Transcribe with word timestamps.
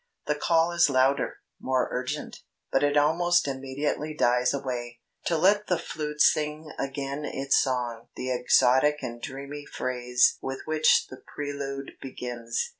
The 0.25 0.33
call 0.33 0.71
is 0.71 0.89
louder, 0.89 1.35
more 1.59 1.87
urgent, 1.91 2.37
but 2.71 2.81
it 2.83 2.97
almost 2.97 3.47
immediately 3.47 4.15
dies 4.15 4.51
away, 4.51 4.99
to 5.25 5.37
let 5.37 5.67
the 5.67 5.77
flute 5.77 6.21
sing 6.23 6.71
again 6.79 7.23
its 7.23 7.61
song 7.61 8.07
[the 8.15 8.31
exotic 8.31 9.03
and 9.03 9.21
dreamy 9.21 9.67
phrase 9.67 10.39
with 10.41 10.61
which 10.65 11.05
the 11.09 11.17
prelude 11.17 11.91
begins]. 12.01 12.69